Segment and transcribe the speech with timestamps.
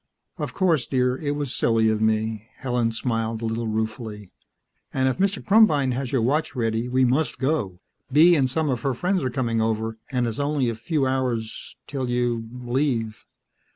[0.39, 4.31] "Of course, dear; it was silly of me." Helen smiled a little ruefully.
[4.91, 5.45] "And if Mr.
[5.45, 7.79] Krumbein has your watch ready, we must go.
[8.11, 11.75] Bee and some of her friends are coming over, and it's only a few hours
[11.85, 12.49] 'till you...
[12.51, 13.27] leave."